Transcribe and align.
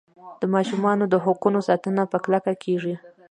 د 0.41 0.43
ماشومانو 0.53 1.03
د 1.09 1.15
حقونو 1.25 1.59
ساتنه 1.67 2.03
په 2.11 2.17
کلکه 2.25 2.53
کیږي. 2.63 2.95